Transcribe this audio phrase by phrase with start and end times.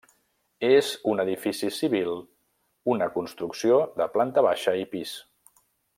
[0.69, 2.17] És un edifici civil,
[2.95, 5.13] una construcció de planta baixa i pis.